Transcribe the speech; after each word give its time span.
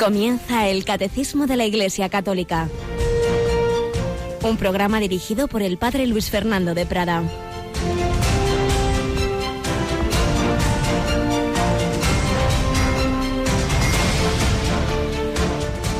Comienza 0.00 0.66
el 0.66 0.86
Catecismo 0.86 1.46
de 1.46 1.58
la 1.58 1.66
Iglesia 1.66 2.08
Católica. 2.08 2.70
Un 4.42 4.56
programa 4.56 4.98
dirigido 4.98 5.46
por 5.46 5.60
el 5.60 5.76
Padre 5.76 6.06
Luis 6.06 6.30
Fernando 6.30 6.72
de 6.74 6.86
Prada. 6.86 7.22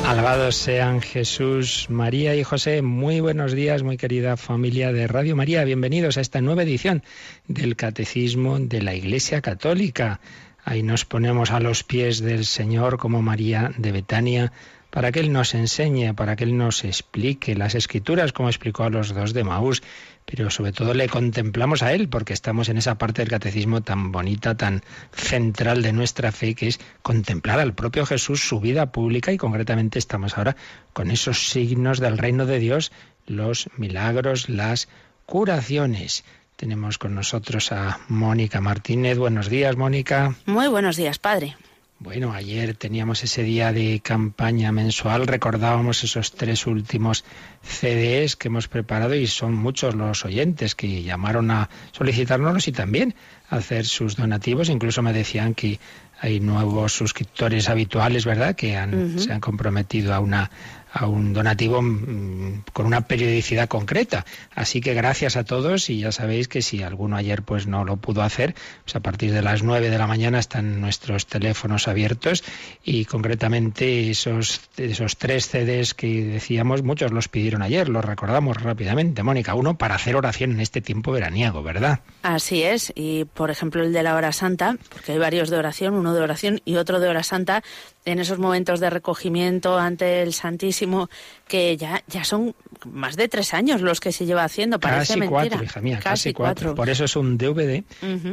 Alabados 0.07 0.55
sean 0.55 0.99
Jesús, 0.99 1.85
María 1.89 2.35
y 2.35 2.43
José. 2.43 2.81
Muy 2.81 3.19
buenos 3.19 3.53
días, 3.53 3.83
muy 3.83 3.97
querida 3.97 4.35
familia 4.35 4.91
de 4.91 5.05
Radio 5.05 5.35
María. 5.35 5.63
Bienvenidos 5.63 6.17
a 6.17 6.21
esta 6.21 6.41
nueva 6.41 6.63
edición 6.63 7.03
del 7.47 7.75
Catecismo 7.75 8.57
de 8.59 8.81
la 8.81 8.95
Iglesia 8.95 9.41
Católica. 9.41 10.19
Ahí 10.63 10.83
nos 10.83 11.05
ponemos 11.05 11.51
a 11.51 11.59
los 11.59 11.83
pies 11.83 12.19
del 12.19 12.45
Señor 12.45 12.97
como 12.97 13.21
María 13.21 13.71
de 13.77 13.91
Betania 13.91 14.51
para 14.91 15.11
que 15.11 15.21
Él 15.21 15.31
nos 15.31 15.55
enseñe, 15.55 16.13
para 16.13 16.35
que 16.35 16.43
Él 16.43 16.57
nos 16.57 16.83
explique 16.83 17.55
las 17.55 17.75
escrituras 17.75 18.33
como 18.33 18.49
explicó 18.49 18.83
a 18.83 18.89
los 18.89 19.13
dos 19.13 19.33
de 19.33 19.43
Maús, 19.43 19.81
pero 20.25 20.49
sobre 20.51 20.73
todo 20.73 20.93
le 20.93 21.09
contemplamos 21.09 21.81
a 21.81 21.93
Él 21.93 22.09
porque 22.09 22.33
estamos 22.33 22.69
en 22.69 22.77
esa 22.77 22.97
parte 22.97 23.21
del 23.21 23.29
catecismo 23.29 23.81
tan 23.81 24.11
bonita, 24.11 24.55
tan 24.55 24.83
central 25.13 25.81
de 25.81 25.93
nuestra 25.93 26.31
fe, 26.31 26.53
que 26.53 26.67
es 26.67 26.79
contemplar 27.01 27.59
al 27.59 27.73
propio 27.73 28.05
Jesús, 28.05 28.47
su 28.47 28.59
vida 28.59 28.91
pública 28.91 29.31
y 29.31 29.37
concretamente 29.37 29.97
estamos 29.97 30.37
ahora 30.37 30.57
con 30.93 31.09
esos 31.09 31.49
signos 31.49 31.99
del 31.99 32.17
reino 32.17 32.45
de 32.45 32.59
Dios, 32.59 32.91
los 33.25 33.69
milagros, 33.77 34.49
las 34.49 34.89
curaciones. 35.25 36.25
Tenemos 36.61 36.99
con 36.99 37.15
nosotros 37.15 37.71
a 37.71 37.97
Mónica 38.07 38.61
Martínez. 38.61 39.17
Buenos 39.17 39.49
días, 39.49 39.75
Mónica. 39.77 40.35
Muy 40.45 40.67
buenos 40.67 40.95
días, 40.95 41.17
padre. 41.17 41.55
Bueno, 41.97 42.33
ayer 42.33 42.75
teníamos 42.75 43.23
ese 43.23 43.41
día 43.41 43.73
de 43.73 43.99
campaña 43.99 44.71
mensual, 44.71 45.25
recordábamos 45.25 46.03
esos 46.03 46.33
tres 46.33 46.67
últimos 46.67 47.25
CDs 47.63 48.35
que 48.35 48.49
hemos 48.49 48.67
preparado 48.67 49.15
y 49.15 49.25
son 49.25 49.55
muchos 49.55 49.95
los 49.95 50.23
oyentes 50.23 50.75
que 50.75 51.01
llamaron 51.01 51.49
a 51.49 51.67
solicitárnoslos 51.93 52.67
y 52.67 52.73
también 52.73 53.15
a 53.49 53.55
hacer 53.55 53.87
sus 53.87 54.15
donativos. 54.15 54.69
Incluso 54.69 55.01
me 55.01 55.13
decían 55.13 55.55
que 55.55 55.79
hay 56.19 56.39
nuevos 56.39 56.93
suscriptores 56.93 57.69
habituales, 57.69 58.23
¿verdad?, 58.25 58.55
que 58.55 58.73
se 59.17 59.33
han 59.33 59.39
comprometido 59.39 60.13
a 60.13 60.19
una 60.19 60.51
a 60.91 61.07
un 61.07 61.33
donativo 61.33 61.81
mm, 61.81 62.63
con 62.73 62.85
una 62.85 63.01
periodicidad 63.07 63.67
concreta. 63.67 64.25
Así 64.53 64.81
que 64.81 64.93
gracias 64.93 65.37
a 65.37 65.43
todos 65.43 65.89
y 65.89 65.99
ya 65.99 66.11
sabéis 66.11 66.47
que 66.47 66.61
si 66.61 66.83
alguno 66.83 67.15
ayer 67.15 67.43
pues 67.43 67.67
no 67.67 67.85
lo 67.85 67.97
pudo 67.97 68.21
hacer, 68.21 68.55
pues 68.83 68.95
a 68.95 68.99
partir 68.99 69.31
de 69.31 69.41
las 69.41 69.63
9 69.63 69.89
de 69.89 69.97
la 69.97 70.07
mañana 70.07 70.39
están 70.39 70.81
nuestros 70.81 71.27
teléfonos 71.27 71.87
abiertos 71.87 72.43
y 72.83 73.05
concretamente 73.05 74.09
esos, 74.09 74.61
esos 74.77 75.17
tres 75.17 75.47
CDs 75.47 75.93
que 75.93 76.25
decíamos, 76.25 76.83
muchos 76.83 77.11
los 77.11 77.27
pidieron 77.29 77.61
ayer, 77.61 77.87
los 77.87 78.03
recordamos 78.03 78.61
rápidamente, 78.61 79.23
Mónica, 79.23 79.55
uno 79.55 79.77
para 79.77 79.95
hacer 79.95 80.15
oración 80.15 80.51
en 80.51 80.59
este 80.59 80.81
tiempo 80.81 81.11
veraniego, 81.11 81.63
¿verdad? 81.63 82.01
Así 82.23 82.63
es, 82.63 82.91
y 82.95 83.25
por 83.25 83.49
ejemplo 83.49 83.83
el 83.83 83.93
de 83.93 84.03
la 84.03 84.15
hora 84.15 84.31
santa, 84.31 84.77
porque 84.89 85.13
hay 85.13 85.17
varios 85.17 85.49
de 85.49 85.57
oración, 85.57 85.93
uno 85.93 86.13
de 86.13 86.21
oración 86.21 86.61
y 86.65 86.75
otro 86.75 86.99
de 86.99 87.07
hora 87.07 87.23
santa, 87.23 87.63
en 88.05 88.19
esos 88.19 88.39
momentos 88.39 88.79
de 88.79 88.89
recogimiento 88.89 89.77
ante 89.77 90.21
el 90.23 90.33
Santísimo, 90.33 91.09
que 91.47 91.77
ya, 91.77 92.03
ya 92.07 92.23
son 92.23 92.55
más 92.85 93.15
de 93.15 93.27
tres 93.27 93.53
años 93.53 93.81
los 93.81 93.99
que 93.99 94.11
se 94.11 94.25
lleva 94.25 94.43
haciendo, 94.43 94.79
parece 94.79 95.15
casi 95.15 95.27
cuatro, 95.27 95.63
hija 95.63 95.81
mía, 95.81 95.99
casi, 96.01 96.33
cuatro. 96.33 96.73
Por 96.73 96.89
eso 96.89 97.05
es 97.05 97.15
un 97.15 97.37
DVD 97.37 97.83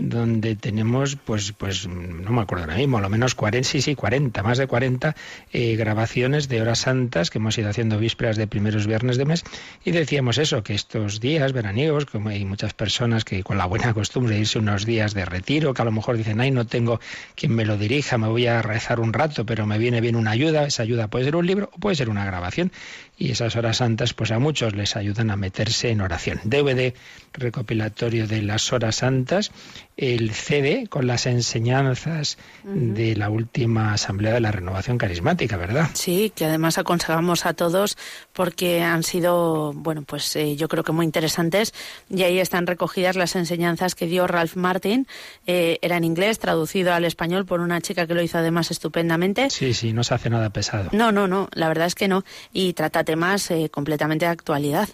donde 0.01 0.57
tenemos, 0.57 1.17
pues, 1.17 1.53
pues, 1.53 1.87
no 1.87 2.31
me 2.31 2.43
acuerdo 2.43 2.65
ahora 2.65 2.77
mismo, 2.77 3.01
lo 3.01 3.09
menos 3.09 3.35
40, 3.35 3.69
sí, 3.69 3.83
sí, 3.83 3.95
40, 3.95 4.43
más 4.43 4.59
de 4.59 4.67
40 4.67 5.15
eh, 5.53 5.77
grabaciones 5.77 6.49
de 6.49 6.63
horas 6.63 6.81
santas 6.81 7.31
que 7.31 7.39
hemos 7.39 7.59
ido 7.59 7.69
haciendo 7.69 7.99
vísperas 7.99 8.37
de 8.37 8.47
primeros 8.47 8.87
viernes 8.87 9.19
de 9.19 9.25
mes. 9.25 9.45
Y 9.85 9.91
decíamos 9.91 10.39
eso, 10.39 10.63
que 10.63 10.75
estos 10.75 11.21
días 11.21 11.53
veraniegos, 11.53 12.07
como 12.07 12.31
hay 12.31 12.45
muchas 12.45 12.73
personas 12.73 13.25
que 13.25 13.43
con 13.43 13.59
la 13.59 13.67
buena 13.67 13.93
costumbre 13.93 14.35
de 14.35 14.41
irse 14.41 14.59
unos 14.59 14.87
días 14.87 15.15
de 15.15 15.25
retiro, 15.25 15.75
que 15.75 15.83
a 15.83 15.85
lo 15.85 15.93
mejor 15.93 16.17
dicen, 16.17 16.41
ay, 16.41 16.51
no 16.51 16.67
tengo 16.67 17.01
quien 17.35 17.55
me 17.55 17.65
lo 17.65 17.77
dirija, 17.77 18.17
me 18.19 18.29
voy 18.29 18.47
a 18.47 18.63
rezar 18.63 19.01
un 19.01 19.13
rato, 19.13 19.45
pero 19.45 19.58
me 19.67 19.79
viene 19.79 20.01
bien 20.01 20.17
una 20.17 20.31
ayuda, 20.33 20.65
esa 20.65 20.83
ayuda 20.83 21.09
puede 21.09 21.25
ser 21.25 21.37
un 21.37 21.47
libro 21.47 21.71
o 21.73 21.79
puede 21.79 21.97
ser 21.97 22.09
una 22.09 22.25
grabación 22.25 22.73
y 23.17 23.33
esas 23.33 23.57
horas 23.57 23.79
santas 23.79 24.15
pues 24.15 24.31
a 24.31 24.39
muchos 24.39 24.75
les 24.75 24.97
ayudan 24.97 25.31
a 25.31 25.37
meterse 25.37 25.91
en 25.91 26.01
oración. 26.01 26.41
DVD 26.45 26.95
recopilatorio 27.33 28.27
de 28.27 28.43
las 28.43 28.73
horas 28.73 28.97
santas, 28.97 29.51
el 29.97 30.33
CD 30.33 30.87
con 30.89 31.07
las 31.07 31.27
enseñanzas 31.27 32.39
de 32.65 33.17
la 33.17 33.31
última 33.31 33.93
asamblea 33.93 34.33
de 34.35 34.41
la 34.41 34.53
renovación 34.53 34.99
carismática, 34.99 35.57
¿verdad? 35.57 35.91
Sí, 35.95 36.33
que 36.35 36.45
además 36.45 36.79
aconsejamos 36.79 37.47
a 37.47 37.55
todos 37.55 37.97
porque 38.33 38.83
han 38.83 39.03
sido, 39.03 39.73
bueno, 39.75 40.03
pues 40.03 40.37
eh, 40.37 40.57
yo 40.57 40.69
creo 40.69 40.85
que 40.85 40.93
muy 40.93 41.05
interesantes 41.05 41.75
y 42.09 42.23
ahí 42.23 42.39
están 42.39 42.67
recogidas 42.67 43.17
las 43.17 43.35
enseñanzas 43.37 43.95
que 43.95 44.07
dio 44.07 44.27
Ralph 44.27 44.57
Martin, 44.57 45.07
eh, 45.47 45.79
era 45.83 45.97
en 45.97 46.05
inglés, 46.05 46.39
traducido 46.39 46.95
al 46.95 47.05
español 47.05 47.47
por 47.47 47.61
una 47.61 47.81
chica 47.81 48.07
que 48.07 48.15
lo 48.15 48.23
hizo 48.23 48.39
además 48.39 48.71
estupendamente. 48.71 49.48
Sí, 49.49 49.75
sí, 49.75 49.93
no 49.93 50.05
se 50.05 50.15
hace 50.15 50.31
nada 50.31 50.51
pesado. 50.51 50.91
No, 50.93 51.13
no, 51.13 51.27
no, 51.29 51.49
la 51.53 51.69
verdad 51.69 51.87
es 51.87 51.95
que 51.95 52.09
no, 52.09 52.25
y 52.53 52.73
trata 52.73 53.05
temas 53.05 53.51
eh, 53.51 53.69
completamente 53.71 54.27
de 54.27 54.33
actualidad. 54.33 54.89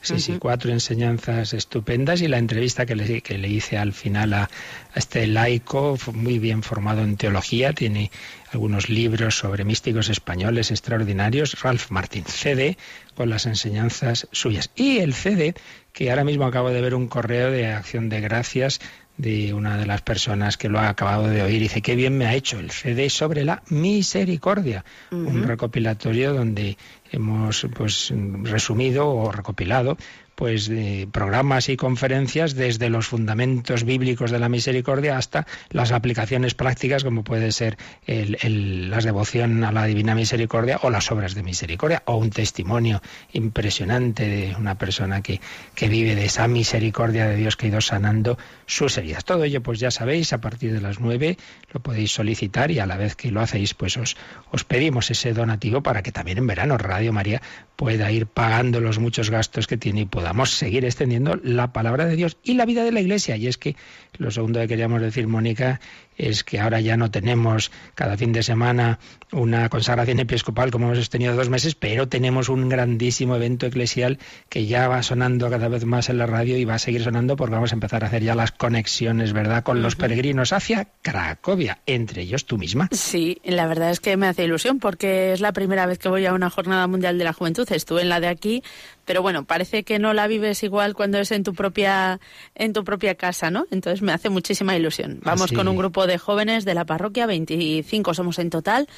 Sí, 0.00 0.20
sí, 0.20 0.36
cuatro 0.38 0.70
enseñanzas 0.70 1.52
estupendas 1.52 2.22
y 2.22 2.28
la 2.28 2.38
entrevista 2.38 2.86
que 2.86 2.94
le, 2.94 3.20
que 3.20 3.36
le 3.36 3.48
hice 3.48 3.76
al 3.76 3.92
final 3.92 4.32
a, 4.32 4.48
este 4.94 5.26
laico, 5.26 5.98
muy 6.14 6.38
bien 6.38 6.62
formado 6.62 7.02
en 7.02 7.16
teología, 7.16 7.72
tiene 7.72 8.12
algunos 8.52 8.88
libros 8.88 9.36
sobre 9.36 9.64
místicos 9.64 10.08
españoles 10.08 10.70
extraordinarios, 10.70 11.60
Ralph 11.60 11.90
Martin, 11.90 12.24
CD, 12.24 12.78
con 13.16 13.28
las 13.28 13.46
enseñanzas 13.46 14.28
suyas. 14.30 14.70
Y 14.76 14.98
el 14.98 15.14
CD, 15.14 15.54
que 15.92 16.10
ahora 16.10 16.24
mismo 16.24 16.46
acabo 16.46 16.70
de 16.70 16.80
ver 16.80 16.94
un 16.94 17.08
correo 17.08 17.50
de 17.50 17.66
acción 17.66 18.08
de 18.08 18.20
gracias 18.20 18.80
de 19.18 19.52
una 19.52 19.76
de 19.76 19.84
las 19.84 20.00
personas 20.00 20.56
que 20.56 20.68
lo 20.68 20.78
ha 20.78 20.88
acabado 20.88 21.26
de 21.28 21.42
oír. 21.42 21.60
Dice, 21.60 21.82
qué 21.82 21.96
bien 21.96 22.16
me 22.16 22.26
ha 22.26 22.34
hecho 22.34 22.58
el 22.58 22.70
CD 22.70 23.10
sobre 23.10 23.44
la 23.44 23.62
misericordia, 23.68 24.84
un 25.10 25.42
recopilatorio 25.42 26.32
donde 26.32 26.78
hemos 27.10 27.66
pues 27.76 28.12
resumido 28.44 29.08
o 29.08 29.30
recopilado 29.30 29.98
pues 30.38 30.68
de 30.68 31.08
programas 31.10 31.68
y 31.68 31.76
conferencias 31.76 32.54
desde 32.54 32.90
los 32.90 33.08
fundamentos 33.08 33.82
bíblicos 33.82 34.30
de 34.30 34.38
la 34.38 34.48
misericordia 34.48 35.18
hasta 35.18 35.48
las 35.70 35.90
aplicaciones 35.90 36.54
prácticas 36.54 37.02
como 37.02 37.24
puede 37.24 37.50
ser 37.50 37.76
el, 38.06 38.88
las 38.88 39.02
devoción 39.02 39.64
a 39.64 39.72
la 39.72 39.84
divina 39.84 40.14
misericordia 40.14 40.78
o 40.82 40.90
las 40.90 41.10
obras 41.10 41.34
de 41.34 41.42
misericordia 41.42 42.04
o 42.06 42.14
un 42.14 42.30
testimonio 42.30 43.02
impresionante 43.32 44.28
de 44.28 44.54
una 44.54 44.78
persona 44.78 45.22
que, 45.22 45.40
que 45.74 45.88
vive 45.88 46.14
de 46.14 46.26
esa 46.26 46.46
misericordia 46.46 47.26
de 47.26 47.34
Dios 47.34 47.56
que 47.56 47.66
ha 47.66 47.70
ido 47.70 47.80
sanando 47.80 48.38
sus 48.64 48.96
heridas. 48.96 49.24
Todo 49.24 49.42
ello 49.42 49.60
pues 49.60 49.80
ya 49.80 49.90
sabéis 49.90 50.32
a 50.32 50.40
partir 50.40 50.72
de 50.72 50.80
las 50.80 51.00
nueve 51.00 51.36
lo 51.72 51.80
podéis 51.80 52.12
solicitar 52.12 52.70
y 52.70 52.78
a 52.78 52.86
la 52.86 52.96
vez 52.96 53.16
que 53.16 53.32
lo 53.32 53.40
hacéis 53.40 53.74
pues 53.74 53.96
os, 53.96 54.16
os 54.52 54.62
pedimos 54.62 55.10
ese 55.10 55.32
donativo 55.32 55.82
para 55.82 56.04
que 56.04 56.12
también 56.12 56.38
en 56.38 56.46
verano 56.46 56.78
Radio 56.78 57.12
María 57.12 57.42
pueda 57.74 58.12
ir 58.12 58.26
pagando 58.26 58.80
los 58.80 59.00
muchos 59.00 59.30
gastos 59.30 59.66
que 59.66 59.76
tiene 59.76 60.02
y 60.02 60.04
pueda 60.04 60.27
podamos 60.28 60.50
seguir 60.50 60.84
extendiendo 60.84 61.40
la 61.42 61.72
palabra 61.72 62.04
de 62.04 62.14
Dios 62.14 62.36
y 62.42 62.52
la 62.52 62.66
vida 62.66 62.84
de 62.84 62.92
la 62.92 63.00
Iglesia. 63.00 63.36
Y 63.36 63.46
es 63.46 63.56
que 63.56 63.76
lo 64.18 64.30
segundo 64.30 64.60
que 64.60 64.68
queríamos 64.68 65.00
decir, 65.00 65.26
Mónica, 65.26 65.80
es 66.18 66.44
que 66.44 66.60
ahora 66.60 66.80
ya 66.80 66.96
no 66.96 67.10
tenemos 67.10 67.70
cada 67.94 68.16
fin 68.16 68.32
de 68.32 68.42
semana 68.42 68.98
una 69.32 69.68
consagración 69.68 70.18
episcopal 70.18 70.70
como 70.70 70.92
hemos 70.92 71.08
tenido 71.10 71.34
dos 71.34 71.48
meses, 71.48 71.74
pero 71.74 72.08
tenemos 72.08 72.48
un 72.48 72.68
grandísimo 72.68 73.36
evento 73.36 73.66
eclesial 73.66 74.18
que 74.48 74.66
ya 74.66 74.88
va 74.88 75.02
sonando 75.02 75.48
cada 75.48 75.68
vez 75.68 75.84
más 75.84 76.08
en 76.08 76.18
la 76.18 76.26
radio 76.26 76.58
y 76.58 76.64
va 76.64 76.74
a 76.74 76.78
seguir 76.78 77.02
sonando 77.02 77.36
porque 77.36 77.54
vamos 77.54 77.72
a 77.72 77.76
empezar 77.76 78.02
a 78.04 78.08
hacer 78.08 78.22
ya 78.24 78.34
las 78.34 78.52
conexiones, 78.52 79.32
¿verdad?, 79.32 79.62
con 79.62 79.80
los 79.80 79.96
peregrinos 79.96 80.52
hacia 80.52 80.88
Cracovia, 81.02 81.78
entre 81.86 82.22
ellos 82.22 82.46
tú 82.46 82.58
misma. 82.58 82.88
Sí, 82.90 83.40
la 83.44 83.66
verdad 83.66 83.90
es 83.90 84.00
que 84.00 84.16
me 84.16 84.26
hace 84.26 84.44
ilusión 84.44 84.80
porque 84.80 85.32
es 85.32 85.40
la 85.40 85.52
primera 85.52 85.86
vez 85.86 85.98
que 85.98 86.08
voy 86.08 86.26
a 86.26 86.32
una 86.32 86.50
jornada 86.50 86.86
mundial 86.86 87.18
de 87.18 87.24
la 87.24 87.32
juventud. 87.32 87.66
Estuve 87.70 88.02
en 88.02 88.08
la 88.08 88.20
de 88.20 88.28
aquí, 88.28 88.62
pero 89.04 89.22
bueno, 89.22 89.44
parece 89.44 89.84
que 89.84 89.98
no 89.98 90.14
la 90.14 90.26
vives 90.26 90.62
igual 90.62 90.94
cuando 90.94 91.18
es 91.18 91.30
en 91.30 91.44
tu 91.44 91.54
propia 91.54 92.20
en 92.54 92.72
tu 92.72 92.82
propia 92.82 93.14
casa, 93.14 93.50
¿no? 93.50 93.66
Entonces 93.70 94.02
me 94.02 94.12
hace 94.12 94.30
muchísima 94.30 94.76
ilusión. 94.76 95.20
Vamos 95.22 95.52
con 95.52 95.68
un 95.68 95.76
grupo 95.76 96.07
de 96.08 96.18
jóvenes 96.18 96.64
de 96.64 96.74
la 96.74 96.84
parroquia, 96.84 97.26
25 97.26 98.14
somos 98.14 98.40
en 98.40 98.50
total, 98.50 98.88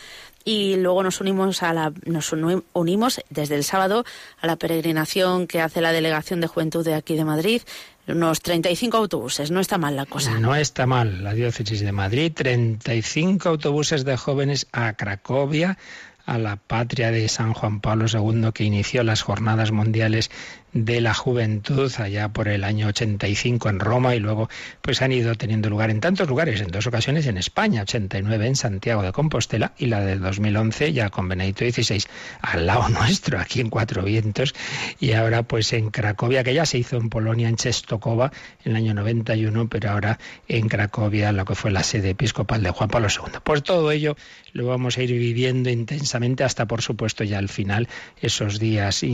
y 0.45 0.77
luego 0.77 1.03
nos 1.03 1.21
unimos 1.21 1.63
a 1.63 1.75
la 1.75 1.93
nos 2.07 2.33
unimos 2.33 3.21
desde 3.29 3.57
el 3.57 3.65
sábado 3.65 4.07
a 4.41 4.47
la 4.47 4.57
peregrinación 4.57 5.47
que 5.47 5.61
hace 5.61 5.83
la 5.83 5.93
delegación 5.93 6.41
de 6.41 6.47
juventud 6.47 6.83
de 6.83 6.95
aquí 6.95 7.15
de 7.15 7.27
Madrid 7.27 7.61
unos 8.09 8.41
35 8.41 8.97
autobuses, 8.97 9.51
no 9.51 9.61
está 9.61 9.79
mal 9.79 9.97
la 9.97 10.07
cosa. 10.07 10.39
No 10.39 10.55
está 10.55 10.87
mal, 10.87 11.23
la 11.23 11.35
diócesis 11.35 11.81
de 11.81 11.93
Madrid, 11.93 12.33
35 12.35 13.49
autobuses 13.49 14.05
de 14.05 14.17
jóvenes 14.17 14.67
a 14.73 14.95
Cracovia, 14.95 15.79
a 16.27 16.39
la 16.39 16.57
patria 16.57 17.11
de 17.11 17.29
San 17.29 17.55
Juan 17.55 17.81
Pablo 17.81 18.07
II 18.13 18.51
que 18.53 18.65
inició 18.65 19.03
las 19.03 19.23
jornadas 19.23 19.73
mundiales 19.73 20.31
de 20.73 21.01
la 21.01 21.15
Juventud 21.15 21.91
allá 21.99 22.29
por 22.29 22.49
el 22.49 22.65
año 22.65 22.89
85 22.89 23.69
en 23.69 23.81
Roma 23.81 24.15
y 24.15 24.21
luego 24.21 24.49
pues 24.83 25.03
han 25.03 25.13
ido 25.13 25.35
teniendo 25.35 25.69
lugar 25.69 25.91
en 25.91 26.01
tantos 26.01 26.29
lugares, 26.29 26.61
en 26.61 26.69
dos 26.69 26.87
ocasiones 26.87 27.27
en 27.27 27.37
España, 27.37 27.83
89 27.83 28.47
en 28.47 28.57
Santiago 28.57 29.03
de 29.03 29.13
Compostela 29.13 29.73
y 29.79 29.87
la 29.87 30.01
del 30.01 30.21
2011 30.21 30.93
ya 30.93 31.11
con 31.11 31.29
Benedicto 31.29 31.65
XVI 31.65 32.05
al 32.41 32.67
lado 32.67 32.89
nuestro, 32.91 33.41
aquí 33.41 33.61
en 33.61 33.71
Cuatro 33.71 34.03
Vientos 34.03 34.55
y 34.99 35.13
ahora 35.13 35.43
pues 35.43 35.73
en 35.73 35.91
Cracovia, 35.91 36.45
que 36.45 36.55
ya 36.55 36.67
se 36.67 36.79
hizo 36.79 36.97
en 36.97 37.11
Polonia, 37.11 37.49
en 37.49 37.57
Czestochowa 37.57 38.31
en 38.65 38.73
el 38.73 38.77
año 38.77 38.95
91, 38.95 39.69
pero 39.69 39.91
ahora 39.91 40.19
en 40.49 40.69
Cracovia, 40.69 41.33
lo 41.33 41.45
que 41.45 41.55
fue 41.55 41.71
la 41.71 41.83
sede 41.83 42.11
episcopal 42.11 42.63
de 42.63 42.71
Juan 42.71 42.91
Pablo 42.91 43.09
II. 43.09 43.41
Pues 43.43 43.63
todo 43.63 43.91
ello 43.91 44.17
lo 44.53 44.67
vamos 44.67 44.99
a 44.99 45.03
ir 45.03 45.11
viviendo 45.11 45.71
intensamente 45.71 46.45
hasta 46.45 46.67
por 46.67 46.83
supuesto 46.83 47.25
ya 47.25 47.39
al 47.39 47.49
final 47.49 47.89
esos 48.21 48.59
días 48.59 49.05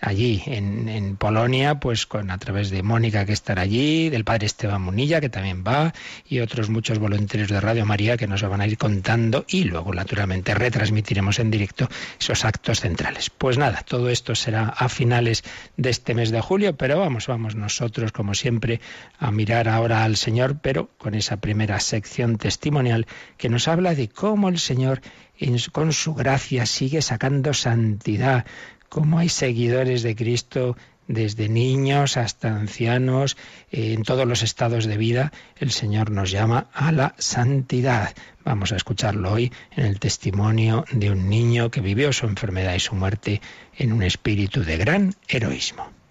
allí 0.00 0.42
en 0.46 0.91
en 0.96 1.16
Polonia, 1.16 1.80
pues 1.80 2.06
con 2.06 2.30
a 2.30 2.38
través 2.38 2.70
de 2.70 2.82
Mónica 2.82 3.24
que 3.24 3.32
estará 3.32 3.62
allí, 3.62 4.10
del 4.10 4.24
padre 4.24 4.46
Esteban 4.46 4.82
Munilla 4.82 5.20
que 5.20 5.28
también 5.28 5.64
va 5.66 5.92
y 6.28 6.40
otros 6.40 6.70
muchos 6.70 6.98
voluntarios 6.98 7.48
de 7.48 7.60
Radio 7.60 7.86
María 7.86 8.16
que 8.16 8.26
nos 8.26 8.42
van 8.42 8.60
a 8.60 8.66
ir 8.66 8.78
contando 8.78 9.44
y 9.48 9.64
luego 9.64 9.92
naturalmente 9.92 10.54
retransmitiremos 10.54 11.38
en 11.38 11.50
directo 11.50 11.88
esos 12.20 12.44
actos 12.44 12.80
centrales. 12.80 13.30
Pues 13.30 13.58
nada, 13.58 13.82
todo 13.86 14.08
esto 14.08 14.34
será 14.34 14.68
a 14.68 14.88
finales 14.88 15.44
de 15.76 15.90
este 15.90 16.14
mes 16.14 16.30
de 16.30 16.40
julio, 16.40 16.76
pero 16.76 16.98
vamos, 16.98 17.26
vamos 17.26 17.54
nosotros 17.54 18.12
como 18.12 18.34
siempre 18.34 18.80
a 19.18 19.30
mirar 19.30 19.68
ahora 19.68 20.04
al 20.04 20.16
Señor, 20.16 20.58
pero 20.60 20.90
con 20.98 21.14
esa 21.14 21.38
primera 21.38 21.80
sección 21.80 22.36
testimonial 22.36 23.06
que 23.36 23.48
nos 23.48 23.68
habla 23.68 23.94
de 23.94 24.08
cómo 24.08 24.48
el 24.48 24.58
Señor 24.58 25.00
con 25.72 25.92
su 25.92 26.14
gracia 26.14 26.66
sigue 26.66 27.02
sacando 27.02 27.52
santidad, 27.52 28.46
cómo 28.92 29.18
hay 29.18 29.30
seguidores 29.30 30.02
de 30.02 30.14
Cristo 30.14 30.76
desde 31.08 31.48
niños 31.48 32.18
hasta 32.18 32.54
ancianos, 32.54 33.38
en 33.70 34.02
todos 34.02 34.28
los 34.28 34.42
estados 34.42 34.84
de 34.84 34.98
vida, 34.98 35.32
el 35.56 35.70
Señor 35.70 36.10
nos 36.10 36.30
llama 36.30 36.68
a 36.74 36.92
la 36.92 37.14
santidad. 37.16 38.14
Vamos 38.44 38.70
a 38.70 38.76
escucharlo 38.76 39.32
hoy 39.32 39.50
en 39.70 39.86
el 39.86 39.98
testimonio 39.98 40.84
de 40.92 41.10
un 41.10 41.30
niño 41.30 41.70
que 41.70 41.80
vivió 41.80 42.12
su 42.12 42.26
enfermedad 42.26 42.74
y 42.74 42.80
su 42.80 42.94
muerte 42.94 43.40
en 43.78 43.94
un 43.94 44.02
espíritu 44.02 44.62
de 44.62 44.76
gran 44.76 45.14
heroísmo. 45.26 46.01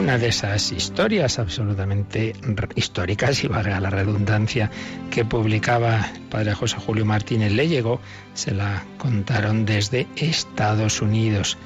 Una 0.00 0.16
de 0.16 0.28
esas 0.28 0.72
historias 0.72 1.38
absolutamente 1.38 2.32
históricas, 2.74 3.44
y 3.44 3.48
valga 3.48 3.80
la 3.80 3.90
redundancia, 3.90 4.70
que 5.10 5.26
publicaba 5.26 6.10
el 6.14 6.22
padre 6.22 6.54
José 6.54 6.78
Julio 6.78 7.04
Martínez 7.04 7.52
le 7.52 7.68
llegó, 7.68 8.00
se 8.32 8.52
la 8.52 8.82
contaron 8.96 9.66
desde 9.66 10.06
Estados 10.16 11.02
Unidos. 11.02 11.58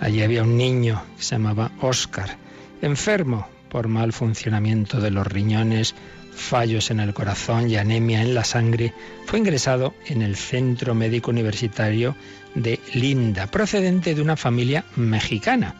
Allí 0.00 0.22
había 0.22 0.44
un 0.44 0.56
niño 0.56 1.02
que 1.16 1.24
se 1.24 1.34
llamaba 1.34 1.72
Oscar, 1.80 2.36
enfermo 2.80 3.48
por 3.68 3.88
mal 3.88 4.12
funcionamiento 4.12 5.00
de 5.00 5.10
los 5.10 5.26
riñones, 5.26 5.96
fallos 6.32 6.92
en 6.92 7.00
el 7.00 7.12
corazón 7.12 7.68
y 7.68 7.74
anemia 7.74 8.22
en 8.22 8.34
la 8.34 8.44
sangre, 8.44 8.94
fue 9.26 9.40
ingresado 9.40 9.94
en 10.06 10.22
el 10.22 10.36
Centro 10.36 10.94
Médico 10.94 11.32
Universitario 11.32 12.14
de 12.54 12.78
Linda, 12.94 13.48
procedente 13.48 14.14
de 14.14 14.22
una 14.22 14.36
familia 14.36 14.84
mexicana 14.94 15.74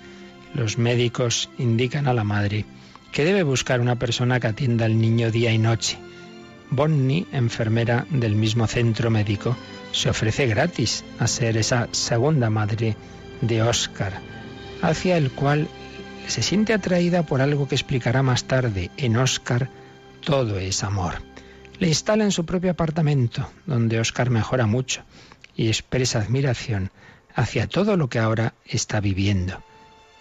los 0.55 0.79
médicos 0.79 1.49
indican 1.59 2.09
a 2.09 2.15
la 2.15 2.25
madre 2.25 2.65
que 3.13 3.25
debe 3.25 3.43
buscar 3.43 3.81
una 3.81 3.97
persona 3.97 4.41
que 4.41 4.49
atienda 4.49 4.85
al 4.85 4.99
niño 4.99 5.31
día 5.31 5.53
y 5.53 5.59
noche. 5.59 5.99
Bonnie, 6.71 7.27
enfermera 7.33 8.07
del 8.11 8.37
mismo 8.37 8.67
centro 8.67 9.11
médico, 9.11 9.57
se 9.93 10.11
ofrece 10.11 10.47
gratis 10.47 11.05
a 11.19 11.27
ser 11.27 11.57
esa 11.57 11.89
segunda 11.91 12.51
madre 12.51 12.97
de 13.41 13.63
Oscar, 13.63 14.21
hacia 14.81 15.17
el 15.17 15.33
cual 15.33 15.67
se 16.29 16.43
siente 16.43 16.73
atraída 16.73 17.25
por 17.25 17.41
algo 17.41 17.67
que 17.67 17.75
explicará 17.75 18.23
más 18.23 18.45
tarde. 18.45 18.91
En 18.97 19.17
Oscar 19.17 19.69
todo 20.25 20.59
es 20.59 20.85
amor. 20.85 21.15
Le 21.81 21.89
instala 21.89 22.25
en 22.25 22.31
su 22.31 22.45
propio 22.45 22.71
apartamento, 22.71 23.51
donde 23.67 23.99
Oscar 23.99 24.31
mejora 24.31 24.67
mucho 24.67 25.03
y 25.57 25.67
expresa 25.67 26.21
admiración 26.21 26.93
hacia 27.35 27.67
todo 27.67 27.97
lo 27.97 28.09
que 28.09 28.19
ahora 28.21 28.55
está 28.67 29.01
viviendo 29.01 29.61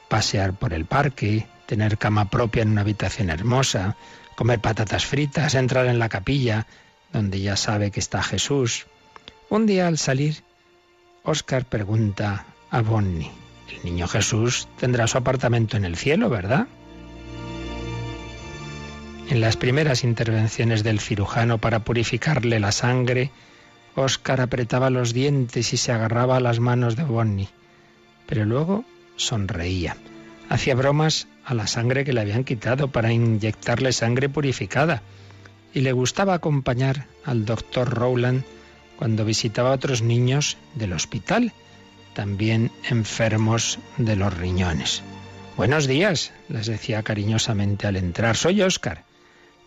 pasear 0.09 0.53
por 0.53 0.73
el 0.73 0.85
parque, 0.85 1.47
tener 1.65 1.97
cama 1.97 2.29
propia 2.29 2.63
en 2.63 2.71
una 2.71 2.81
habitación 2.81 3.29
hermosa, 3.29 3.95
comer 4.35 4.59
patatas 4.59 5.05
fritas, 5.05 5.55
entrar 5.55 5.85
en 5.85 5.99
la 5.99 6.09
capilla, 6.09 6.65
donde 7.13 7.39
ya 7.39 7.55
sabe 7.55 7.91
que 7.91 7.99
está 7.99 8.21
Jesús. 8.21 8.87
Un 9.49 9.65
día 9.65 9.87
al 9.87 9.97
salir, 9.97 10.43
Oscar 11.23 11.65
pregunta 11.65 12.45
a 12.71 12.81
Bonnie, 12.81 13.31
el 13.69 13.83
niño 13.83 14.07
Jesús 14.07 14.67
tendrá 14.79 15.07
su 15.07 15.17
apartamento 15.17 15.77
en 15.77 15.85
el 15.85 15.95
cielo, 15.95 16.29
¿verdad? 16.29 16.67
En 19.29 19.41
las 19.41 19.57
primeras 19.57 20.03
intervenciones 20.03 20.83
del 20.83 20.99
cirujano 20.99 21.59
para 21.59 21.83
purificarle 21.83 22.59
la 22.59 22.71
sangre, 22.71 23.31
Oscar 23.95 24.41
apretaba 24.41 24.89
los 24.89 25.13
dientes 25.13 25.71
y 25.71 25.77
se 25.77 25.91
agarraba 25.91 26.37
a 26.37 26.39
las 26.39 26.59
manos 26.59 26.95
de 26.95 27.03
Bonnie. 27.03 27.49
Pero 28.25 28.45
luego 28.45 28.85
sonreía. 29.19 29.97
Hacía 30.49 30.73
bromas 30.73 31.27
a 31.45 31.53
la 31.53 31.67
sangre 31.67 32.03
que 32.03 32.13
le 32.13 32.21
habían 32.21 32.43
quitado 32.43 32.87
para 32.87 33.11
inyectarle 33.11 33.91
sangre 33.91 34.29
purificada. 34.29 35.03
Y 35.73 35.81
le 35.81 35.91
gustaba 35.91 36.33
acompañar 36.33 37.05
al 37.23 37.45
doctor 37.45 37.89
Rowland 37.89 38.43
cuando 38.97 39.25
visitaba 39.25 39.69
a 39.69 39.73
otros 39.73 40.01
niños 40.01 40.57
del 40.75 40.93
hospital, 40.93 41.53
también 42.13 42.71
enfermos 42.89 43.79
de 43.97 44.15
los 44.15 44.35
riñones. 44.35 45.03
Buenos 45.55 45.87
días, 45.87 46.31
les 46.47 46.65
decía 46.65 47.03
cariñosamente 47.03 47.85
al 47.85 47.97
entrar. 47.97 48.35
Soy 48.35 48.61
Oscar. 48.61 49.03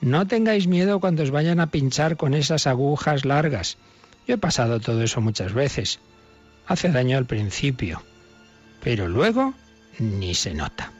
No 0.00 0.26
tengáis 0.26 0.66
miedo 0.66 0.98
cuando 0.98 1.22
os 1.22 1.30
vayan 1.30 1.60
a 1.60 1.70
pinchar 1.70 2.16
con 2.16 2.34
esas 2.34 2.66
agujas 2.66 3.24
largas. 3.24 3.78
Yo 4.26 4.34
he 4.34 4.38
pasado 4.38 4.80
todo 4.80 5.02
eso 5.02 5.20
muchas 5.20 5.52
veces. 5.52 6.00
Hace 6.66 6.90
daño 6.90 7.18
al 7.18 7.26
principio, 7.26 8.02
pero 8.82 9.08
luego 9.08 9.54
ni 9.98 10.34
se 10.34 10.54
nota. 10.54 10.92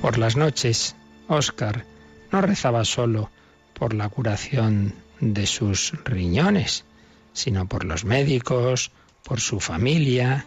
Por 0.00 0.18
las 0.18 0.36
noches, 0.36 0.96
Oscar 1.28 1.84
no 2.30 2.40
rezaba 2.40 2.84
solo 2.84 3.30
por 3.74 3.94
la 3.94 4.08
curación 4.08 4.94
de 5.20 5.46
sus 5.46 5.92
riñones, 6.04 6.84
sino 7.32 7.66
por 7.66 7.84
los 7.84 8.04
médicos, 8.04 8.90
por 9.24 9.40
su 9.40 9.60
familia, 9.60 10.46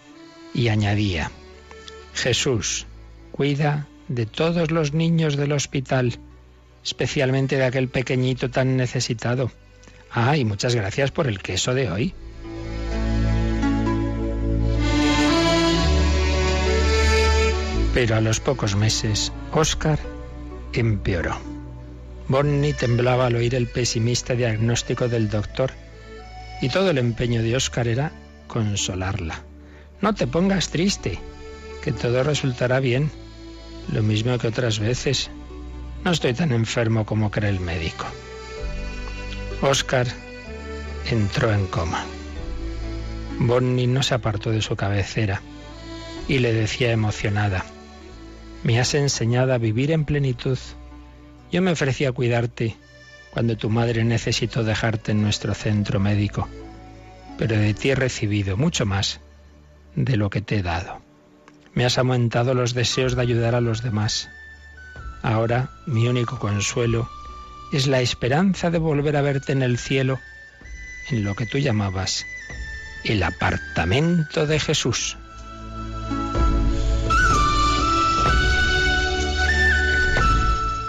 y 0.53 0.69
añadía, 0.69 1.31
Jesús, 2.13 2.85
cuida 3.31 3.87
de 4.07 4.25
todos 4.25 4.71
los 4.71 4.93
niños 4.93 5.35
del 5.35 5.51
hospital, 5.51 6.17
especialmente 6.83 7.57
de 7.57 7.65
aquel 7.65 7.89
pequeñito 7.89 8.49
tan 8.49 8.77
necesitado. 8.77 9.51
Ah, 10.11 10.37
y 10.37 10.45
muchas 10.45 10.75
gracias 10.75 11.11
por 11.11 11.27
el 11.27 11.39
queso 11.39 11.73
de 11.73 11.91
hoy. 11.91 12.13
Pero 17.95 18.17
a 18.17 18.21
los 18.21 18.41
pocos 18.41 18.75
meses, 18.75 19.31
Oscar 19.53 19.97
empeoró. 20.73 21.37
Bonnie 22.27 22.73
temblaba 22.73 23.27
al 23.27 23.37
oír 23.37 23.55
el 23.55 23.67
pesimista 23.67 24.35
diagnóstico 24.35 25.07
del 25.07 25.29
doctor 25.29 25.71
y 26.61 26.67
todo 26.67 26.89
el 26.89 26.97
empeño 26.97 27.41
de 27.41 27.55
Oscar 27.55 27.87
era 27.87 28.11
consolarla. 28.47 29.43
No 30.01 30.13
te 30.13 30.27
pongas 30.27 30.71
triste, 30.71 31.19
que 31.81 31.93
todo 31.93 32.21
resultará 32.23 32.81
bien, 32.81 33.09
lo 33.93 34.03
mismo 34.03 34.37
que 34.39 34.47
otras 34.49 34.77
veces. 34.79 35.29
No 36.03 36.11
estoy 36.11 36.33
tan 36.33 36.51
enfermo 36.51 37.05
como 37.05 37.31
cree 37.31 37.49
el 37.49 37.61
médico. 37.61 38.07
Oscar 39.61 40.05
entró 41.09 41.53
en 41.53 41.65
coma. 41.67 42.03
Bonnie 43.39 43.87
no 43.87 44.03
se 44.03 44.15
apartó 44.15 44.51
de 44.51 44.61
su 44.61 44.75
cabecera 44.75 45.41
y 46.27 46.39
le 46.39 46.51
decía 46.51 46.91
emocionada, 46.91 47.63
me 48.65 48.79
has 48.79 48.95
enseñado 48.95 49.53
a 49.53 49.59
vivir 49.59 49.91
en 49.91 50.05
plenitud. 50.05 50.57
Yo 51.51 51.61
me 51.61 51.71
ofrecí 51.71 52.05
a 52.05 52.11
cuidarte 52.11 52.75
cuando 53.29 53.55
tu 53.55 53.69
madre 53.69 54.03
necesitó 54.03 54.63
dejarte 54.63 55.11
en 55.11 55.21
nuestro 55.21 55.53
centro 55.53 55.99
médico, 55.99 56.49
pero 57.37 57.55
de 57.55 57.75
ti 57.75 57.91
he 57.91 57.95
recibido 57.95 58.57
mucho 58.57 58.87
más 58.87 59.19
de 59.95 60.17
lo 60.17 60.31
que 60.31 60.41
te 60.41 60.57
he 60.57 60.63
dado. 60.63 60.99
Me 61.75 61.85
has 61.85 61.99
aumentado 61.99 62.55
los 62.55 62.73
deseos 62.73 63.15
de 63.15 63.21
ayudar 63.21 63.53
a 63.53 63.61
los 63.61 63.83
demás. 63.83 64.29
Ahora 65.21 65.69
mi 65.85 66.07
único 66.07 66.39
consuelo 66.39 67.07
es 67.71 67.85
la 67.85 68.01
esperanza 68.01 68.71
de 68.71 68.79
volver 68.79 69.15
a 69.15 69.21
verte 69.21 69.51
en 69.51 69.61
el 69.61 69.77
cielo, 69.77 70.19
en 71.11 71.23
lo 71.23 71.35
que 71.35 71.45
tú 71.45 71.59
llamabas 71.59 72.25
el 73.03 73.21
apartamento 73.21 74.47
de 74.47 74.59
Jesús. 74.59 75.19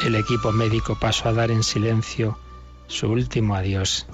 El 0.06 0.14
equipo 0.14 0.52
médico 0.52 0.94
pasó 0.94 1.30
a 1.30 1.32
dar 1.32 1.50
en 1.50 1.64
silencio 1.64 2.38
su 2.86 3.08
último 3.08 3.56
adiós 3.56 4.06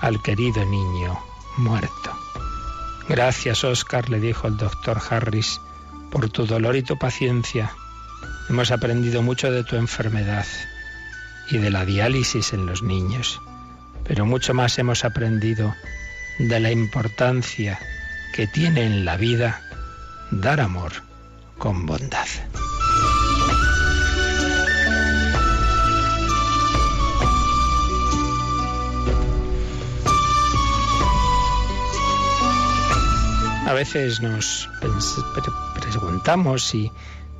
al 0.00 0.20
querido 0.20 0.64
niño 0.64 1.16
muerto. 1.56 2.10
Gracias, 3.08 3.62
Oscar, 3.62 4.10
le 4.10 4.18
dijo 4.18 4.48
el 4.48 4.56
doctor 4.56 5.00
Harris, 5.08 5.60
por 6.10 6.28
tu 6.30 6.46
dolor 6.46 6.74
y 6.74 6.82
tu 6.82 6.98
paciencia. 6.98 7.70
Hemos 8.50 8.72
aprendido 8.72 9.22
mucho 9.22 9.52
de 9.52 9.62
tu 9.62 9.76
enfermedad 9.76 10.46
y 11.48 11.58
de 11.58 11.70
la 11.70 11.84
diálisis 11.84 12.52
en 12.52 12.66
los 12.66 12.82
niños, 12.82 13.40
pero 14.02 14.26
mucho 14.26 14.52
más 14.52 14.76
hemos 14.80 15.04
aprendido 15.04 15.72
de 16.40 16.58
la 16.58 16.72
importancia 16.72 17.78
que 18.34 18.48
tiene 18.48 18.84
en 18.84 19.04
la 19.04 19.16
vida 19.16 19.62
dar 20.32 20.60
amor 20.60 20.90
con 21.56 21.86
bondad. 21.86 22.26
A 33.66 33.72
veces 33.72 34.22
nos 34.22 34.68
preguntamos 35.74 36.68
si 36.68 36.88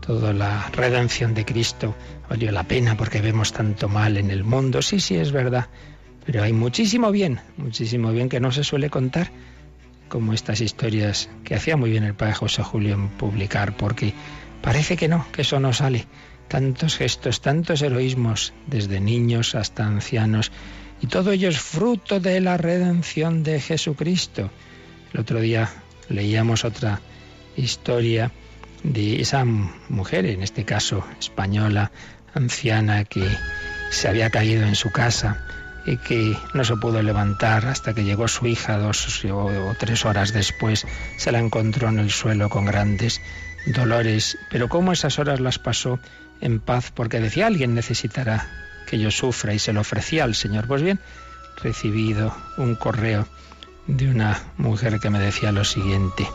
toda 0.05 0.33
la 0.33 0.69
redención 0.73 1.35
de 1.35 1.45
Cristo 1.45 1.95
valió 2.29 2.51
la 2.51 2.65
pena 2.65 2.97
porque 2.97 3.21
vemos 3.21 3.53
tanto 3.53 3.89
mal 3.89 4.17
en 4.17 4.33
el 4.33 4.43
mundo. 4.43 4.83
Sí, 4.83 4.99
sí, 4.99 5.15
es 5.15 5.31
verdad. 5.31 5.69
Pero 6.25 6.43
hay 6.43 6.53
muchísimo 6.53 7.13
bien, 7.13 7.39
muchísimo 7.57 8.11
bien 8.11 8.29
que 8.29 8.41
no 8.41 8.51
se 8.51 8.65
suele 8.65 8.91
contar, 8.91 9.31
como 10.09 10.33
estas 10.33 10.61
historias 10.61 11.31
que 11.45 11.55
hacía 11.55 11.77
muy 11.77 11.91
bien 11.91 12.03
el 12.03 12.15
padre 12.15 12.35
José 12.35 12.65
Julio 12.65 12.95
en 12.95 13.09
publicar, 13.11 13.77
porque 13.77 14.13
parece 14.63 14.97
que 14.97 15.07
no, 15.07 15.25
que 15.31 15.43
eso 15.43 15.61
no 15.61 15.73
sale. 15.73 16.07
Tantos 16.49 16.97
gestos, 16.97 17.41
tantos 17.41 17.83
heroísmos, 17.83 18.53
desde 18.67 18.99
niños 18.99 19.55
hasta 19.55 19.87
ancianos, 19.87 20.51
y 21.01 21.07
todo 21.07 21.31
ello 21.31 21.49
es 21.51 21.61
fruto 21.61 22.19
de 22.19 22.41
la 22.41 22.57
redención 22.57 23.45
de 23.45 23.61
Jesucristo. 23.61 24.51
El 25.15 25.21
otro 25.21 25.39
día 25.41 25.71
leíamos 26.09 26.65
otra 26.65 27.01
historia 27.57 28.33
de 28.83 29.21
esa 29.21 29.45
mujer, 29.45 30.27
en 30.27 30.43
este 30.43 30.65
caso 30.65 31.05
española, 31.19 31.91
anciana, 32.35 33.05
que 33.05 33.27
se 33.91 34.09
había 34.09 34.31
caído 34.31 34.67
en 34.67 34.75
su 34.75 34.91
casa 34.91 35.45
y 35.87 35.97
que 35.99 36.37
no 36.53 36.65
se 36.65 36.77
pudo 36.77 37.01
levantar 37.03 37.67
hasta 37.67 37.95
que 37.95 38.05
llegó 38.05 38.27
su 38.29 38.47
hija 38.47 38.77
dos 38.77 39.25
o, 39.25 39.75
tres 39.79 40.05
horas 40.05 40.33
después. 40.33 40.87
Se 41.17 41.33
la 41.33 41.39
encontró 41.39 41.89
en 41.89 42.01
el 42.01 42.11
suelo 42.11 42.51
con 42.51 42.65
grandes 42.65 43.21
dolores. 43.67 44.37
Pero 44.51 44.69
cómo 44.69 44.93
esas 44.93 45.19
horas 45.19 45.41
las 45.41 45.59
pasó 45.59 46.01
en 46.41 46.61
paz, 46.61 46.91
porque 46.93 47.21
decía 47.21 47.47
alguien 47.47 47.75
necesitará 47.75 48.49
que 48.87 48.99
yo 48.99 49.11
sufra 49.11 49.55
y 49.55 49.59
se 49.59 49.73
lo 49.73 49.81
ofrecía 49.81 50.25
al 50.25 50.35
Señor. 50.35 50.67
Pues 50.67 50.83
bien, 50.83 50.99
recibido 51.63 52.37
un 52.59 52.75
correo 52.75 53.29
de 53.87 54.09
una 54.09 54.43
mujer 54.57 54.99
que 55.01 55.11
me 55.11 55.19
decía 55.19 55.53
lo 55.53 55.65
siguiente. 55.65 56.27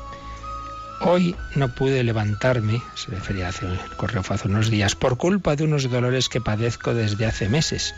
Hoy 1.01 1.35
no 1.55 1.73
pude 1.73 2.03
levantarme, 2.03 2.81
se 2.95 3.11
refería 3.11 3.47
hace 3.47 3.65
el 3.65 3.79
correo 3.97 4.21
fue 4.21 4.35
hace 4.35 4.47
unos 4.47 4.69
días, 4.69 4.95
por 4.95 5.17
culpa 5.17 5.55
de 5.55 5.63
unos 5.63 5.89
dolores 5.89 6.29
que 6.29 6.41
padezco 6.41 6.93
desde 6.93 7.25
hace 7.25 7.49
meses 7.49 7.95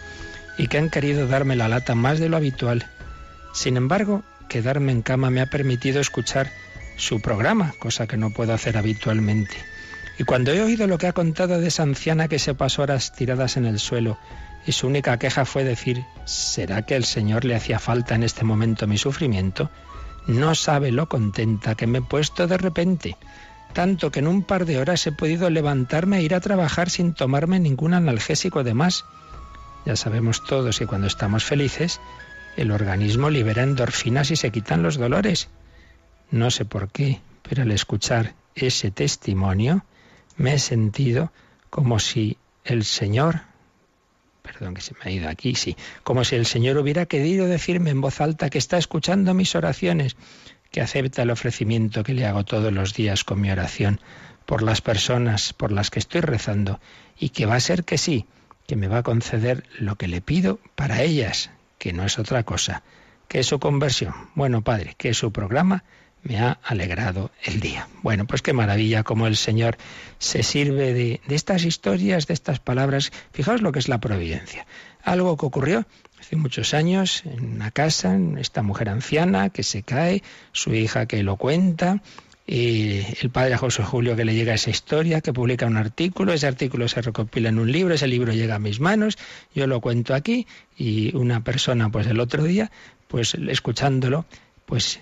y 0.58 0.68
que 0.68 0.78
han 0.78 0.90
querido 0.90 1.28
darme 1.28 1.56
la 1.56 1.68
lata 1.68 1.96
más 1.96 2.20
de 2.20 2.30
lo 2.30 2.38
habitual. 2.38 2.88
Sin 3.54 3.76
embargo, 3.76 4.24
quedarme 4.48 4.92
en 4.92 5.02
cama 5.02 5.30
me 5.30 5.42
ha 5.42 5.48
permitido 5.48 6.00
escuchar 6.00 6.52
su 6.96 7.22
programa, 7.22 7.74
cosa 7.80 8.08
que 8.08 8.18
no 8.18 8.30
puedo 8.32 8.54
hacer 8.54 8.78
habitualmente. 8.78 9.73
Y 10.18 10.24
cuando 10.26 10.52
he 10.52 10.62
oído 10.62 10.88
lo 10.88 10.98
que 10.98 11.08
ha 11.08 11.14
contado 11.14 11.60
de 11.60 11.68
esa 11.68 11.84
anciana 11.84 12.28
que 12.28 12.40
se 12.40 12.54
pasó 12.54 12.84
horas 12.84 13.14
tiradas 13.14 13.58
en 13.58 13.66
el 13.66 13.80
suelo, 13.80 14.18
y 14.66 14.72
su 14.72 14.88
única 14.88 15.18
queja 15.18 15.46
fue 15.46 15.64
decir, 15.64 16.06
¿será 16.26 16.84
que 16.84 16.96
el 16.96 17.04
Señor 17.04 17.46
le 17.46 17.56
hacía 17.56 17.80
falta 17.80 18.16
en 18.16 18.24
este 18.24 18.46
momento 18.46 18.88
mi 18.88 18.98
sufrimiento? 18.98 19.70
No 20.28 20.56
sabe 20.56 20.92
lo 20.92 21.10
contenta 21.10 21.76
que 21.76 21.88
me 21.88 21.98
he 21.98 22.02
puesto 22.02 22.48
de 22.48 22.58
repente, 22.58 23.18
tanto 23.74 24.12
que 24.12 24.20
en 24.20 24.28
un 24.28 24.44
par 24.44 24.66
de 24.66 24.80
horas 24.80 25.06
he 25.06 25.12
podido 25.12 25.50
levantarme 25.50 26.20
e 26.20 26.24
ir 26.24 26.36
a 26.36 26.40
trabajar 26.40 26.90
sin 26.90 27.14
tomarme 27.14 27.60
ningún 27.60 27.94
analgésico 27.94 28.64
de 28.64 28.74
más. 28.74 29.04
Ya 29.86 29.96
sabemos 29.96 30.44
todos 30.46 30.80
que 30.80 30.88
cuando 30.88 31.08
estamos 31.08 31.44
felices, 31.44 32.00
el 32.56 32.72
organismo 32.72 33.30
libera 33.30 33.64
endorfinas 33.64 34.32
y 34.32 34.38
se 34.38 34.52
quitan 34.52 34.84
los 34.84 34.98
dolores. 34.98 35.50
No 36.32 36.52
sé 36.52 36.64
por 36.64 36.90
qué, 36.90 37.20
pero 37.42 37.64
al 37.64 37.72
escuchar 37.72 38.34
ese 38.56 38.92
testimonio 38.92 39.84
me 40.38 40.56
he 40.56 40.60
sentido 40.60 41.32
como 41.70 42.00
si 42.00 42.38
el 42.64 42.84
Señor 42.84 43.42
perdón 44.44 44.74
que 44.74 44.82
se 44.82 44.94
me 44.94 45.00
ha 45.06 45.10
ido 45.10 45.30
aquí, 45.30 45.56
sí, 45.56 45.76
como 46.04 46.24
si 46.24 46.36
el 46.36 46.46
Señor 46.46 46.78
hubiera 46.78 47.06
querido 47.06 47.48
decirme 47.48 47.90
en 47.92 48.02
voz 48.02 48.20
alta 48.20 48.50
que 48.50 48.58
está 48.58 48.78
escuchando 48.78 49.34
mis 49.34 49.56
oraciones, 49.56 50.18
que 50.70 50.82
acepta 50.82 51.22
el 51.24 51.32
ofrecimiento 51.32 52.04
que 52.04 52.14
le 52.14 52.26
hago 52.26 52.44
todos 52.44 52.72
los 52.72 52.94
días 52.94 53.24
con 53.24 53.40
mi 53.40 53.50
oración 53.50 54.00
por 54.46 54.62
las 54.62 54.82
personas 54.82 55.54
por 55.54 55.72
las 55.72 55.90
que 55.90 56.00
estoy 56.00 56.22
rezando 56.22 56.80
y 57.18 57.30
que 57.30 57.46
va 57.46 57.56
a 57.56 57.62
ser 57.62 57.86
que 57.86 57.98
sí, 57.98 58.26
que 58.68 58.76
me 58.76 58.88
va 58.88 59.00
a 59.00 59.04
conceder 59.04 59.64
lo 59.80 59.96
que 59.96 60.08
le 60.08 60.22
pido 60.22 60.60
para 60.76 61.02
ellas, 61.02 61.50
que 61.78 61.94
no 61.94 62.04
es 62.04 62.20
otra 62.20 62.44
cosa, 62.44 62.84
que 63.28 63.44
su 63.44 63.60
conversión. 63.60 64.14
Bueno, 64.36 64.62
Padre, 64.62 64.96
que 64.98 65.14
su 65.14 65.32
programa 65.32 65.84
me 66.24 66.40
ha 66.40 66.60
alegrado 66.64 67.32
el 67.44 67.60
día. 67.60 67.88
Bueno, 68.02 68.26
pues 68.26 68.42
qué 68.42 68.54
maravilla 68.54 69.04
como 69.04 69.28
el 69.28 69.36
Señor 69.36 69.78
se 70.20 70.44
sirve 70.44 70.94
de, 70.94 71.22
de, 71.28 71.36
estas 71.36 71.66
historias, 71.66 72.28
de 72.28 72.34
estas 72.34 72.60
palabras. 72.60 73.12
Fijaos 73.32 73.62
lo 73.62 73.72
que 73.72 73.80
es 73.80 73.88
la 73.88 74.00
providencia. 74.00 74.66
Algo 75.04 75.38
que 75.38 75.46
ocurrió 75.46 75.86
hace 76.20 76.36
muchos 76.38 76.74
años 76.74 77.24
en 77.26 77.56
una 77.56 77.72
casa, 77.72 78.18
esta 78.40 78.64
mujer 78.64 78.90
anciana 78.90 79.50
que 79.50 79.64
se 79.64 79.84
cae, 79.84 80.24
su 80.54 80.74
hija 80.74 81.06
que 81.06 81.22
lo 81.22 81.36
cuenta, 81.36 82.02
y 82.46 83.02
el 83.22 83.30
padre 83.30 83.56
José 83.58 83.84
Julio 83.84 84.16
que 84.16 84.26
le 84.26 84.36
llega 84.36 84.54
esa 84.54 84.70
historia, 84.70 85.22
que 85.22 85.32
publica 85.32 85.66
un 85.66 85.78
artículo, 85.78 86.34
ese 86.34 86.48
artículo 86.48 86.88
se 86.88 87.02
recopila 87.02 87.50
en 87.50 87.60
un 87.60 87.72
libro, 87.72 87.94
ese 87.94 88.08
libro 88.08 88.34
llega 88.34 88.56
a 88.56 88.60
mis 88.60 88.80
manos, 88.80 89.18
yo 89.56 89.66
lo 89.68 89.80
cuento 89.80 90.14
aquí 90.14 90.46
y 90.78 91.16
una 91.16 91.44
persona 91.44 91.90
pues 91.90 92.08
el 92.08 92.20
otro 92.20 92.44
día, 92.44 92.70
pues 93.08 93.36
escuchándolo, 93.36 94.26
pues 94.66 95.00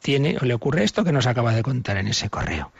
tiene 0.00 0.36
o 0.40 0.44
le 0.44 0.54
ocurre 0.54 0.84
esto 0.84 1.04
que 1.04 1.12
nos 1.12 1.26
acaba 1.26 1.54
de 1.54 1.62
contar 1.62 1.96
en 1.96 2.08
ese 2.08 2.30
correo. 2.30 2.72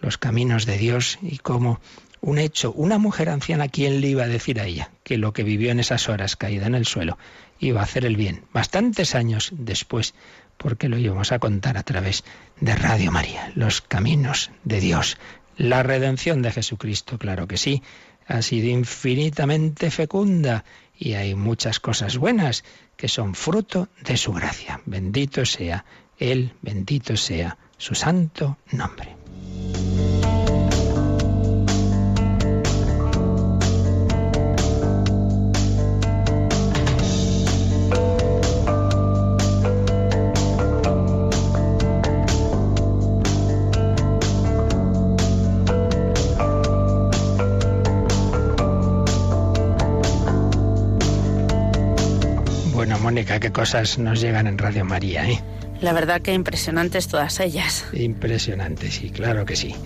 Los 0.00 0.18
caminos 0.18 0.66
de 0.66 0.78
Dios 0.78 1.18
y 1.22 1.38
cómo 1.38 1.80
un 2.20 2.38
hecho, 2.38 2.72
una 2.72 2.98
mujer 2.98 3.28
anciana, 3.28 3.68
¿quién 3.68 4.00
le 4.00 4.08
iba 4.08 4.24
a 4.24 4.28
decir 4.28 4.60
a 4.60 4.66
ella 4.66 4.90
que 5.04 5.18
lo 5.18 5.32
que 5.32 5.44
vivió 5.44 5.70
en 5.70 5.80
esas 5.80 6.08
horas 6.08 6.36
caída 6.36 6.66
en 6.66 6.74
el 6.74 6.86
suelo 6.86 7.18
iba 7.60 7.80
a 7.80 7.84
hacer 7.84 8.04
el 8.04 8.16
bien? 8.16 8.44
Bastantes 8.52 9.14
años 9.14 9.50
después, 9.52 10.14
porque 10.56 10.88
lo 10.88 10.98
íbamos 10.98 11.32
a 11.32 11.38
contar 11.38 11.78
a 11.78 11.84
través 11.84 12.24
de 12.60 12.74
Radio 12.74 13.12
María. 13.12 13.52
Los 13.54 13.80
caminos 13.80 14.50
de 14.64 14.80
Dios, 14.80 15.18
la 15.56 15.82
redención 15.82 16.42
de 16.42 16.52
Jesucristo, 16.52 17.18
claro 17.18 17.46
que 17.46 17.56
sí, 17.56 17.82
ha 18.26 18.42
sido 18.42 18.68
infinitamente 18.68 19.90
fecunda 19.90 20.64
y 20.96 21.14
hay 21.14 21.34
muchas 21.34 21.80
cosas 21.80 22.18
buenas 22.18 22.64
que 22.96 23.08
son 23.08 23.34
fruto 23.34 23.88
de 24.02 24.16
su 24.16 24.32
gracia. 24.32 24.80
Bendito 24.84 25.46
sea 25.46 25.84
él, 26.18 26.52
bendito 26.62 27.16
sea 27.16 27.56
su 27.76 27.94
santo 27.94 28.58
nombre. 28.72 29.16
Bueno, 52.74 52.96
Mónica, 53.00 53.40
qué 53.40 53.50
cosas 53.50 53.98
nos 53.98 54.20
llegan 54.20 54.46
en 54.46 54.56
Radio 54.56 54.84
María, 54.84 55.28
¿eh? 55.28 55.42
La 55.80 55.92
verdad 55.92 56.20
que 56.22 56.32
impresionantes 56.32 57.06
todas 57.06 57.38
ellas. 57.38 57.86
Impresionante, 57.92 58.90
sí, 58.90 59.10
claro 59.10 59.46
que 59.46 59.54
sí. 59.54 59.76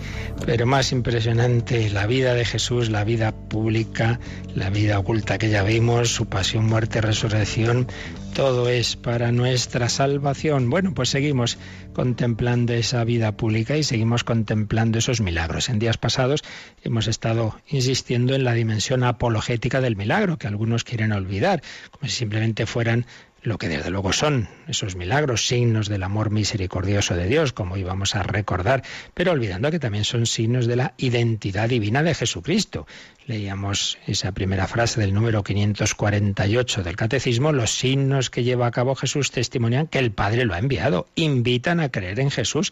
Pero 0.43 0.65
más 0.65 0.91
impresionante 0.91 1.87
la 1.91 2.07
vida 2.07 2.33
de 2.33 2.45
Jesús, 2.45 2.89
la 2.89 3.03
vida 3.03 3.31
pública, 3.31 4.19
la 4.55 4.71
vida 4.71 4.97
oculta 4.97 5.37
que 5.37 5.49
ya 5.49 5.61
vimos, 5.61 6.09
su 6.09 6.25
pasión, 6.25 6.65
muerte, 6.65 6.99
resurrección, 6.99 7.87
todo 8.33 8.69
es 8.69 8.95
para 8.95 9.31
nuestra 9.31 9.87
salvación. 9.87 10.71
Bueno, 10.71 10.95
pues 10.95 11.09
seguimos 11.09 11.59
contemplando 11.93 12.73
esa 12.73 13.03
vida 13.03 13.37
pública 13.37 13.77
y 13.77 13.83
seguimos 13.83 14.23
contemplando 14.23 14.97
esos 14.97 15.21
milagros. 15.21 15.69
En 15.69 15.77
días 15.77 15.97
pasados 15.97 16.43
hemos 16.81 17.05
estado 17.05 17.55
insistiendo 17.67 18.33
en 18.33 18.43
la 18.43 18.53
dimensión 18.53 19.03
apologética 19.03 19.79
del 19.79 19.95
milagro, 19.95 20.39
que 20.39 20.47
algunos 20.47 20.83
quieren 20.83 21.11
olvidar, 21.11 21.61
como 21.91 22.09
si 22.09 22.15
simplemente 22.15 22.65
fueran 22.65 23.05
lo 23.43 23.57
que 23.57 23.67
desde 23.67 23.89
luego 23.89 24.13
son 24.13 24.47
esos 24.67 24.95
milagros, 24.95 25.47
signos 25.47 25.89
del 25.89 26.03
amor 26.03 26.31
misericordioso 26.31 27.15
de 27.15 27.27
Dios, 27.27 27.53
como 27.53 27.77
íbamos 27.77 28.15
a 28.15 28.23
recordar, 28.23 28.83
pero 29.13 29.33
olvidando 29.33 29.69
que 29.69 29.79
también 29.79 30.05
son 30.05 30.25
signos 30.25 30.65
de 30.65 30.77
la 30.77 30.93
identidad 30.97 31.69
divina 31.69 32.03
de 32.03 32.15
Jesucristo. 32.15 32.87
Leíamos 33.27 33.97
esa 34.07 34.31
primera 34.31 34.67
frase 34.67 35.01
del 35.01 35.13
número 35.13 35.43
548 35.43 36.83
del 36.83 36.95
Catecismo, 36.95 37.51
los 37.51 37.71
signos 37.71 38.29
que 38.29 38.43
lleva 38.43 38.67
a 38.67 38.71
cabo 38.71 38.95
Jesús 38.95 39.31
testimonian 39.31 39.87
que 39.87 39.99
el 39.99 40.11
Padre 40.11 40.45
lo 40.45 40.53
ha 40.53 40.59
enviado, 40.59 41.07
invitan 41.15 41.79
a 41.81 41.89
creer 41.89 42.19
en 42.19 42.31
Jesús 42.31 42.71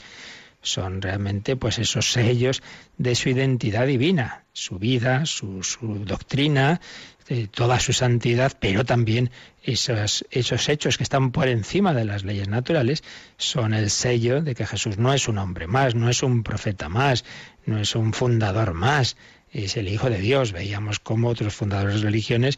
son 0.62 1.02
realmente 1.02 1.56
pues 1.56 1.80
esos 1.80 2.12
sellos 2.12 2.62
de 2.98 3.16
su 3.16 3.30
identidad 3.30 3.88
divina, 3.88 4.46
su 4.54 4.78
vida, 4.78 5.26
su, 5.26 5.64
su 5.64 6.06
doctrina, 6.06 6.82
toda 7.52 7.80
su 7.80 7.94
santidad, 7.94 8.52
pero 8.60 8.84
también 8.84 9.32
esos, 9.64 10.26
esos 10.32 10.70
hechos 10.70 10.98
que 10.98 11.04
están 11.04 11.32
por 11.32 11.48
encima 11.48 11.94
de 11.94 12.06
las 12.06 12.24
leyes 12.24 12.48
naturales 12.48 13.04
son 13.38 13.74
el 13.74 13.90
sello 13.90 14.42
de 14.42 14.56
que 14.56 14.66
Jesús 14.66 14.98
no 14.98 15.14
es 15.14 15.28
un 15.28 15.38
hombre 15.38 15.68
más, 15.68 15.96
no 15.96 16.10
es 16.10 16.24
un 16.24 16.44
profeta 16.44 16.90
más, 16.90 17.24
no 17.66 17.80
es 17.80 17.96
un 17.96 18.14
fundador 18.14 18.74
más, 18.74 19.16
es 19.52 19.78
el 19.78 19.88
Hijo 19.88 20.10
de 20.10 20.20
Dios. 20.20 20.52
Veíamos 20.52 21.00
cómo 21.00 21.30
otros 21.30 21.54
fundadores 21.54 22.02
de 22.02 22.08
religiones 22.08 22.58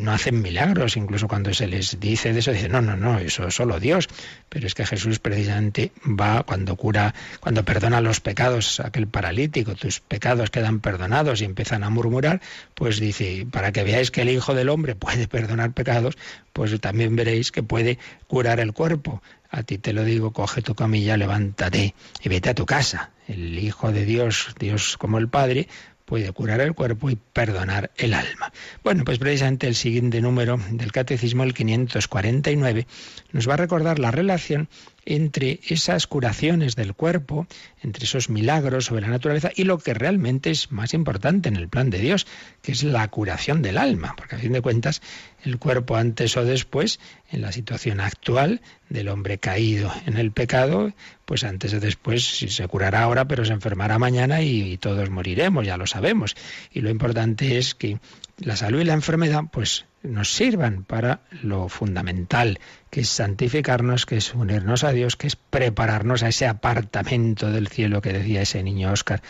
no 0.00 0.12
hacen 0.12 0.40
milagros, 0.40 0.96
incluso 0.96 1.28
cuando 1.28 1.52
se 1.52 1.66
les 1.66 2.00
dice 2.00 2.32
de 2.32 2.40
eso, 2.40 2.52
dicen, 2.52 2.72
no, 2.72 2.80
no, 2.80 2.96
no, 2.96 3.18
eso 3.18 3.46
es 3.46 3.54
solo 3.54 3.80
Dios. 3.80 4.08
Pero 4.48 4.66
es 4.66 4.74
que 4.74 4.86
Jesús 4.86 5.18
precisamente 5.18 5.92
va 6.04 6.42
cuando 6.42 6.76
cura, 6.76 7.14
cuando 7.40 7.64
perdona 7.64 8.00
los 8.00 8.20
pecados, 8.20 8.80
aquel 8.80 9.06
paralítico, 9.06 9.74
tus 9.74 10.00
pecados 10.00 10.50
quedan 10.50 10.80
perdonados 10.80 11.42
y 11.42 11.44
empiezan 11.44 11.84
a 11.84 11.90
murmurar, 11.90 12.40
pues 12.74 13.00
dice, 13.00 13.46
para 13.50 13.72
que 13.72 13.84
veáis 13.84 14.10
que 14.10 14.22
el 14.22 14.30
Hijo 14.30 14.54
del 14.54 14.68
Hombre 14.68 14.94
puede 14.94 15.28
perdonar 15.28 15.72
pecados, 15.72 16.16
pues 16.52 16.78
también 16.80 17.16
veréis 17.16 17.52
que 17.52 17.62
puede 17.62 17.98
curar 18.26 18.60
el 18.60 18.72
cuerpo. 18.72 19.22
A 19.50 19.62
ti 19.62 19.78
te 19.78 19.92
lo 19.92 20.04
digo, 20.04 20.32
coge 20.32 20.62
tu 20.62 20.74
camilla, 20.74 21.16
levántate 21.16 21.94
y 22.22 22.28
vete 22.28 22.50
a 22.50 22.54
tu 22.54 22.66
casa. 22.66 23.10
El 23.28 23.58
Hijo 23.58 23.92
de 23.92 24.04
Dios, 24.04 24.54
Dios 24.58 24.96
como 24.98 25.18
el 25.18 25.28
Padre, 25.28 25.68
puede 26.04 26.32
curar 26.32 26.60
el 26.60 26.74
cuerpo 26.74 27.10
y 27.10 27.16
perdonar 27.16 27.90
el 27.96 28.14
alma. 28.14 28.52
Bueno, 28.82 29.04
pues 29.04 29.18
precisamente 29.18 29.66
el 29.66 29.74
siguiente 29.74 30.20
número 30.20 30.58
del 30.70 30.92
Catecismo, 30.92 31.44
el 31.44 31.54
549, 31.54 32.86
nos 33.32 33.48
va 33.48 33.54
a 33.54 33.58
recordar 33.58 33.98
la 33.98 34.10
relación 34.10 34.68
entre 35.06 35.60
esas 35.68 36.06
curaciones 36.06 36.76
del 36.76 36.94
cuerpo, 36.94 37.46
entre 37.82 38.04
esos 38.04 38.30
milagros 38.30 38.86
sobre 38.86 39.02
la 39.02 39.08
naturaleza 39.08 39.50
y 39.54 39.64
lo 39.64 39.78
que 39.78 39.94
realmente 39.94 40.50
es 40.50 40.72
más 40.72 40.94
importante 40.94 41.48
en 41.48 41.56
el 41.56 41.68
plan 41.68 41.90
de 41.90 41.98
Dios, 41.98 42.26
que 42.62 42.72
es 42.72 42.82
la 42.82 43.06
curación 43.08 43.62
del 43.62 43.78
alma, 43.78 44.14
porque 44.16 44.36
a 44.36 44.38
fin 44.38 44.52
de 44.52 44.62
cuentas 44.62 45.02
el 45.42 45.58
cuerpo 45.58 45.96
antes 45.96 46.36
o 46.36 46.44
después, 46.44 47.00
en 47.30 47.42
la 47.42 47.52
situación 47.52 48.00
actual 48.00 48.62
del 48.88 49.08
hombre 49.08 49.38
caído 49.38 49.92
en 50.06 50.16
el 50.16 50.32
pecado, 50.32 50.92
pues 51.24 51.44
antes 51.44 51.74
o 51.74 51.80
después 51.80 52.24
se 52.24 52.68
curará 52.68 53.02
ahora, 53.02 53.26
pero 53.26 53.44
se 53.44 53.52
enfermará 53.52 53.98
mañana 53.98 54.42
y, 54.42 54.76
todos 54.78 55.10
moriremos, 55.10 55.66
ya 55.66 55.76
lo 55.76 55.86
sabemos. 55.86 56.34
Y 56.72 56.80
lo 56.80 56.90
importante 56.90 57.58
es 57.58 57.74
que 57.74 57.98
la 58.38 58.56
salud 58.56 58.80
y 58.80 58.84
la 58.84 58.94
enfermedad, 58.94 59.44
pues 59.52 59.86
nos 60.04 60.34
sirvan 60.34 60.84
para 60.84 61.20
lo 61.42 61.68
fundamental, 61.68 62.60
que 62.90 63.00
es 63.00 63.08
santificarnos, 63.08 64.06
que 64.06 64.18
es 64.18 64.34
unirnos 64.34 64.84
a 64.84 64.92
Dios, 64.92 65.16
que 65.16 65.26
es 65.26 65.36
prepararnos 65.36 66.22
a 66.22 66.28
ese 66.28 66.46
apartamento 66.46 67.50
del 67.50 67.68
cielo 67.68 68.02
que 68.02 68.12
decía 68.12 68.42
ese 68.42 68.62
niño 68.62 68.92
Oscar 68.92 69.22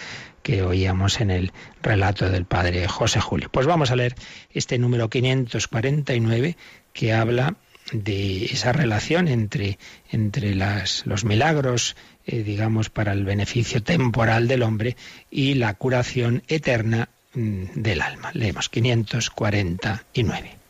que 0.42 0.62
oíamos 0.62 1.20
en 1.20 1.30
el 1.30 1.52
relato 1.82 2.28
del 2.28 2.44
padre 2.44 2.86
José 2.86 3.20
Julio. 3.20 3.48
Pues 3.50 3.66
vamos 3.66 3.90
a 3.90 3.96
leer 3.96 4.14
este 4.50 4.78
número 4.78 5.08
549 5.08 6.56
que 6.92 7.14
habla 7.14 7.56
de 7.92 8.44
esa 8.46 8.72
relación 8.72 9.28
entre, 9.28 9.78
entre 10.10 10.54
las, 10.54 11.06
los 11.06 11.24
milagros, 11.24 11.96
eh, 12.26 12.42
digamos, 12.42 12.90
para 12.90 13.12
el 13.12 13.24
beneficio 13.24 13.82
temporal 13.82 14.48
del 14.48 14.62
hombre 14.62 14.96
y 15.30 15.54
la 15.54 15.74
curación 15.74 16.42
eterna 16.48 17.08
mm, 17.34 17.64
del 17.74 18.02
alma. 18.02 18.30
Leemos 18.34 18.68
549 18.68 20.63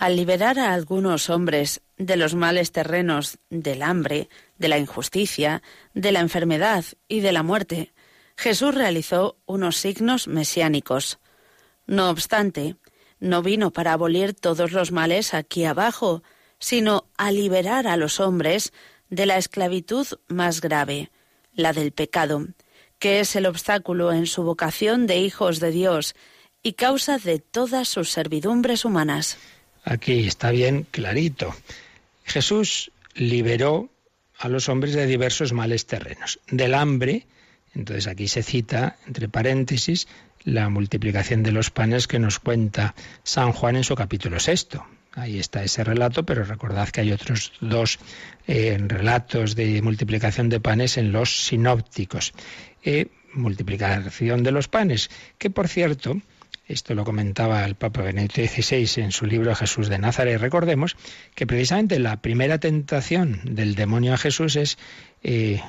al 0.00 0.16
liberar 0.16 0.58
a 0.58 0.72
algunos 0.72 1.28
hombres 1.28 1.82
de 1.98 2.16
los 2.16 2.34
males 2.34 2.72
terrenos, 2.72 3.36
del 3.50 3.82
hambre, 3.82 4.30
de 4.56 4.68
la 4.68 4.78
injusticia, 4.78 5.62
de 5.92 6.10
la 6.10 6.20
enfermedad 6.20 6.86
y 7.06 7.20
de 7.20 7.32
la 7.32 7.42
muerte, 7.42 7.92
Jesús 8.34 8.74
realizó 8.74 9.36
unos 9.44 9.76
signos 9.76 10.26
mesiánicos. 10.26 11.18
No 11.86 12.08
obstante, 12.08 12.76
no 13.18 13.42
vino 13.42 13.72
para 13.72 13.92
abolir 13.92 14.32
todos 14.32 14.72
los 14.72 14.90
males 14.90 15.34
aquí 15.34 15.66
abajo, 15.66 16.22
sino 16.58 17.04
a 17.18 17.30
liberar 17.30 17.86
a 17.86 17.98
los 17.98 18.20
hombres 18.20 18.72
de 19.10 19.26
la 19.26 19.36
esclavitud 19.36 20.06
más 20.28 20.62
grave, 20.62 21.10
la 21.52 21.74
del 21.74 21.92
pecado, 21.92 22.46
que 22.98 23.20
es 23.20 23.36
el 23.36 23.44
obstáculo 23.44 24.12
en 24.12 24.24
su 24.24 24.44
vocación 24.44 25.06
de 25.06 25.18
hijos 25.18 25.60
de 25.60 25.72
Dios 25.72 26.14
y 26.62 26.72
causa 26.72 27.18
de 27.18 27.38
todas 27.38 27.86
sus 27.86 28.08
servidumbres 28.08 28.86
humanas. 28.86 29.36
Aquí 29.84 30.26
está 30.26 30.50
bien 30.50 30.86
clarito. 30.90 31.54
Jesús 32.24 32.92
liberó 33.14 33.90
a 34.38 34.48
los 34.48 34.68
hombres 34.68 34.94
de 34.94 35.06
diversos 35.06 35.52
males 35.52 35.86
terrenos. 35.86 36.40
Del 36.50 36.74
hambre, 36.74 37.26
entonces 37.74 38.06
aquí 38.06 38.28
se 38.28 38.42
cita, 38.42 38.96
entre 39.06 39.28
paréntesis, 39.28 40.08
la 40.44 40.68
multiplicación 40.68 41.42
de 41.42 41.52
los 41.52 41.70
panes 41.70 42.06
que 42.06 42.18
nos 42.18 42.38
cuenta 42.38 42.94
San 43.22 43.52
Juan 43.52 43.76
en 43.76 43.84
su 43.84 43.94
capítulo 43.94 44.40
sexto. 44.40 44.86
Ahí 45.12 45.38
está 45.38 45.62
ese 45.64 45.82
relato, 45.82 46.24
pero 46.24 46.44
recordad 46.44 46.88
que 46.88 47.00
hay 47.00 47.12
otros 47.12 47.52
dos 47.60 47.98
eh, 48.46 48.78
relatos 48.80 49.56
de 49.56 49.82
multiplicación 49.82 50.48
de 50.48 50.60
panes 50.60 50.96
en 50.96 51.12
los 51.12 51.46
sinópticos. 51.46 52.32
Eh, 52.84 53.08
multiplicación 53.34 54.42
de 54.42 54.52
los 54.52 54.68
panes, 54.68 55.10
que 55.38 55.50
por 55.50 55.68
cierto, 55.68 56.20
esto 56.70 56.94
lo 56.94 57.04
comentaba 57.04 57.64
el 57.64 57.74
Papa 57.74 58.02
Benedicto 58.02 58.42
XVI 58.42 59.02
en 59.02 59.10
su 59.10 59.26
libro 59.26 59.54
Jesús 59.54 59.88
de 59.88 59.98
Nazaret. 59.98 60.40
Recordemos 60.40 60.96
que 61.34 61.46
precisamente 61.46 61.98
la 61.98 62.22
primera 62.22 62.58
tentación 62.58 63.40
del 63.44 63.74
demonio 63.74 64.14
a 64.14 64.16
Jesús 64.16 64.54
es 64.54 64.78
eh, 65.22 65.60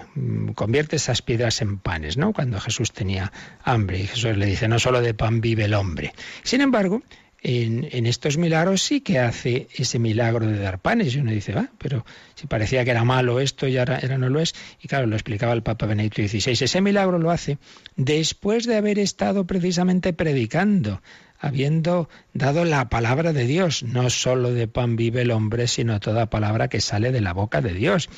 convierte 0.53 0.97
esas 0.97 1.21
piedras 1.23 1.61
en 1.61 1.79
panes, 1.79 2.17
¿no? 2.17 2.33
Cuando 2.33 2.59
Jesús 2.59 2.91
tenía 2.91 3.31
hambre 3.63 3.99
y 3.99 4.07
Jesús 4.07 4.37
le 4.37 4.45
dice, 4.45 4.67
no 4.67 4.77
solo 4.77 5.01
de 5.01 5.13
pan 5.13 5.41
vive 5.41 5.65
el 5.65 5.73
hombre. 5.73 6.13
Sin 6.43 6.61
embargo, 6.61 7.01
en, 7.43 8.06
estos 8.06 8.38
milagros 8.38 8.84
sí 8.84 9.01
que 9.01 9.19
hace 9.19 9.67
ese 9.75 9.97
milagro 9.99 10.45
de 10.45 10.60
dar 10.60 10.80
panes. 10.80 11.15
Y 11.15 11.19
uno 11.19 11.32
dice, 11.32 11.54
va, 11.54 11.69
pero 11.77 12.06
si 12.36 12.47
parecía 12.47 12.86
que 12.86 12.91
era 12.91 13.04
malo 13.04 13.39
esto 13.39 13.67
y 13.67 13.77
ahora, 13.77 13.99
no 14.17 14.30
lo 14.30 14.39
es. 14.39 14.54
Y 14.82 14.88
claro, 14.88 15.08
lo 15.08 15.15
explicaba 15.15 15.54
el 15.54 15.63
Papa 15.63 15.88
Benedicto 15.88 16.21
XVI. 16.21 16.51
Ese 16.51 16.82
milagro 16.82 17.17
lo 17.17 17.32
hace 17.32 17.58
después 17.95 18.65
de 18.65 18.77
haber 18.77 18.99
estado 18.99 19.45
precisamente 19.45 20.13
predicando, 20.13 21.01
habiendo 21.39 22.10
dado 22.34 22.63
la 22.63 22.89
palabra 22.89 23.34
de 23.34 23.45
Dios. 23.45 23.84
No 23.84 24.10
solo 24.10 24.54
de 24.54 24.67
pan 24.67 24.95
vive 24.95 25.23
el 25.23 25.32
hombre, 25.32 25.67
sino 25.67 25.99
toda 25.99 26.30
palabra 26.30 26.67
que 26.67 26.80
sale 26.80 27.12
de 27.12 27.21
la 27.21 27.34
boca 27.34 27.62
de 27.62 27.73
Dios. 27.73 28.10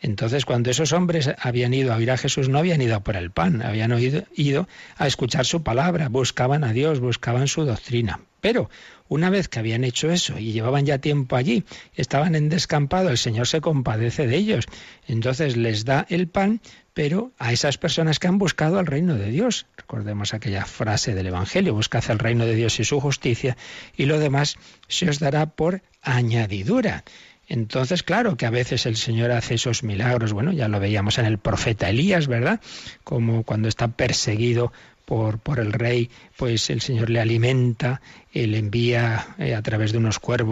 Entonces, 0.00 0.44
cuando 0.44 0.70
esos 0.70 0.92
hombres 0.92 1.30
habían 1.38 1.74
ido 1.74 1.92
a 1.92 1.96
oír 1.96 2.10
a 2.10 2.16
Jesús, 2.16 2.48
no 2.48 2.58
habían 2.58 2.80
ido 2.80 3.00
por 3.02 3.16
el 3.16 3.30
pan, 3.30 3.62
habían 3.62 3.92
ido 4.34 4.68
a 4.96 5.06
escuchar 5.06 5.44
su 5.44 5.62
palabra, 5.62 6.08
buscaban 6.08 6.64
a 6.64 6.72
Dios, 6.72 7.00
buscaban 7.00 7.48
su 7.48 7.64
doctrina. 7.64 8.20
Pero 8.40 8.70
una 9.08 9.30
vez 9.30 9.48
que 9.48 9.58
habían 9.58 9.84
hecho 9.84 10.10
eso 10.10 10.38
y 10.38 10.52
llevaban 10.52 10.86
ya 10.86 10.98
tiempo 10.98 11.34
allí, 11.34 11.64
estaban 11.96 12.34
en 12.34 12.48
descampado, 12.48 13.08
el 13.08 13.18
Señor 13.18 13.48
se 13.48 13.60
compadece 13.60 14.26
de 14.26 14.36
ellos. 14.36 14.66
Entonces 15.06 15.56
les 15.56 15.84
da 15.84 16.06
el 16.08 16.28
pan, 16.28 16.60
pero 16.94 17.32
a 17.38 17.52
esas 17.52 17.78
personas 17.78 18.18
que 18.18 18.28
han 18.28 18.38
buscado 18.38 18.78
el 18.78 18.86
reino 18.86 19.14
de 19.16 19.30
Dios. 19.30 19.66
Recordemos 19.76 20.34
aquella 20.34 20.64
frase 20.66 21.14
del 21.14 21.26
Evangelio, 21.28 21.74
buscad 21.74 22.04
el 22.10 22.18
reino 22.18 22.44
de 22.44 22.54
Dios 22.54 22.78
y 22.78 22.84
su 22.84 23.00
justicia, 23.00 23.56
y 23.96 24.06
lo 24.06 24.18
demás 24.18 24.56
se 24.86 25.08
os 25.08 25.18
dará 25.18 25.46
por 25.46 25.82
añadidura. 26.02 27.04
Entonces, 27.48 28.02
claro 28.02 28.36
que 28.36 28.46
a 28.46 28.50
veces 28.50 28.84
el 28.84 28.96
Señor 28.96 29.30
hace 29.30 29.54
esos 29.54 29.82
milagros, 29.82 30.32
bueno, 30.32 30.52
ya 30.52 30.68
lo 30.68 30.80
veíamos 30.80 31.18
en 31.18 31.24
el 31.24 31.38
profeta 31.38 31.88
Elías, 31.88 32.26
¿verdad? 32.26 32.60
Como 33.04 33.42
cuando 33.42 33.68
está 33.68 33.88
perseguido 33.88 34.70
por, 35.06 35.38
por 35.38 35.58
el 35.58 35.72
rey, 35.72 36.10
pues 36.36 36.68
el 36.68 36.82
Señor 36.82 37.08
le 37.08 37.20
alimenta, 37.20 38.02
le 38.34 38.58
envía 38.58 39.34
eh, 39.38 39.54
a 39.54 39.62
través 39.62 39.92
de 39.92 39.98
unos 39.98 40.18
cuervos 40.18 40.46